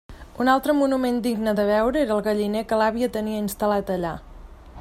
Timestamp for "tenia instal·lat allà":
3.19-4.17